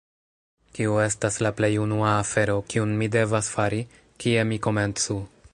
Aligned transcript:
Kiu 0.77 0.95
estas 1.01 1.37
la 1.47 1.51
plej 1.59 1.69
unua 1.83 2.09
afero, 2.23 2.57
kiun 2.75 2.97
mi 3.03 3.13
devas 3.19 3.53
fari? 3.59 3.85
Kie 4.25 4.51
mi 4.55 4.63
komencu? 4.69 5.25